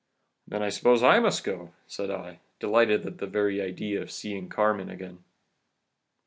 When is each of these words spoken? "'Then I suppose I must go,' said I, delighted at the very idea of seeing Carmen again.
"'Then 0.47 0.63
I 0.63 0.69
suppose 0.69 1.03
I 1.03 1.19
must 1.19 1.43
go,' 1.43 1.73
said 1.85 2.09
I, 2.09 2.39
delighted 2.59 3.05
at 3.05 3.19
the 3.19 3.27
very 3.27 3.61
idea 3.61 4.01
of 4.01 4.09
seeing 4.09 4.49
Carmen 4.49 4.89
again. 4.89 5.23